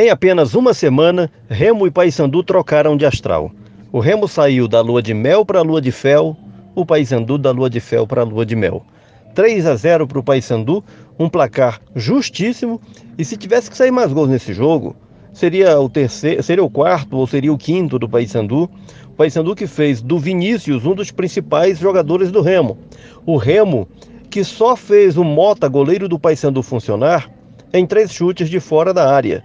[0.00, 3.50] Em apenas uma semana, Remo e Paysandu trocaram de astral.
[3.90, 6.36] O Remo saiu da lua de mel para a lua de fel,
[6.72, 8.86] o Paysandu da lua de fel para a lua de mel.
[9.34, 10.84] 3 a 0 para o Paysandu,
[11.18, 12.80] um placar justíssimo.
[13.18, 14.94] E se tivesse que sair mais gols nesse jogo,
[15.32, 18.70] seria o terceiro, seria o quarto ou seria o quinto do Paysandu.
[19.08, 22.78] O Paysandu que fez do Vinícius um dos principais jogadores do Remo.
[23.26, 23.88] O Remo
[24.30, 27.28] que só fez o Mota, goleiro do Paysandu, funcionar
[27.72, 29.42] em três chutes de fora da área.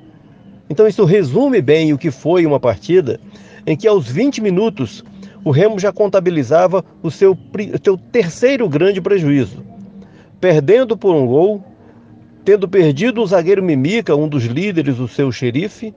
[0.69, 3.19] Então isso resume bem o que foi uma partida
[3.65, 5.03] em que aos 20 minutos
[5.43, 7.37] o Remo já contabilizava o seu,
[7.83, 9.63] seu terceiro grande prejuízo.
[10.39, 11.63] Perdendo por um gol,
[12.45, 15.93] tendo perdido o zagueiro Mimica, um dos líderes do seu xerife,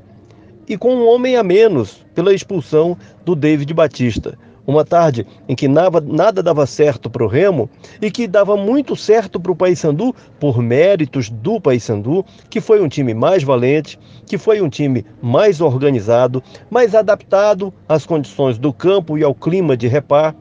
[0.69, 4.37] e com um homem a menos pela expulsão do David Batista.
[4.67, 7.71] Uma tarde em que nada, nada dava certo para o Remo
[8.03, 12.89] e que dava muito certo para o Paysandu por méritos do Paysandu, que foi um
[12.89, 19.17] time mais valente, que foi um time mais organizado, mais adaptado às condições do campo
[19.17, 20.35] e ao clima de repar,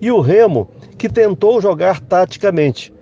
[0.00, 2.92] e o Remo que tentou jogar taticamente.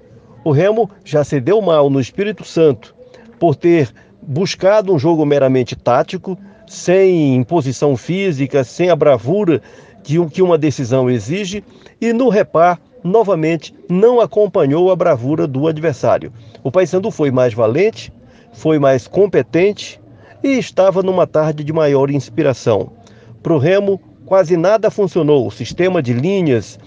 [0.42, 2.94] O Remo já se deu mal no Espírito Santo
[3.38, 6.36] por ter buscado um jogo meramente tático,
[6.66, 9.62] sem imposição física, sem a bravura
[10.04, 11.64] que, que uma decisão exige
[12.00, 16.32] e no repar novamente não acompanhou a bravura do adversário.
[16.62, 18.12] O Paysandu foi mais valente,
[18.52, 20.00] foi mais competente
[20.42, 22.92] e estava numa tarde de maior inspiração.
[23.42, 25.46] Para o Remo, quase nada funcionou.
[25.46, 26.78] O sistema de linhas,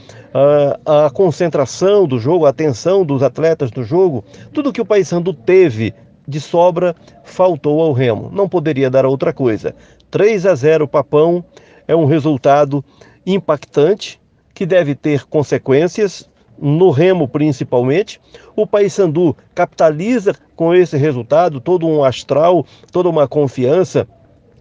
[0.86, 5.34] a, a concentração do jogo, a atenção dos atletas do jogo, tudo que o Paysandu
[5.34, 5.94] teve
[6.28, 8.30] de sobra faltou ao Remo.
[8.34, 9.74] Não poderia dar outra coisa.
[10.12, 11.44] 3 a 0 Papão
[11.88, 12.84] é um resultado
[13.26, 14.20] impactante
[14.54, 18.20] que deve ter consequências no remo principalmente.
[18.56, 24.08] O Paysandu capitaliza com esse resultado todo um astral, toda uma confiança,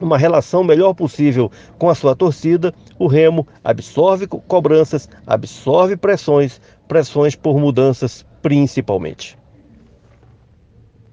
[0.01, 2.75] uma relação melhor possível com a sua torcida.
[2.99, 9.39] O Remo absorve cobranças, absorve pressões, pressões por mudanças principalmente.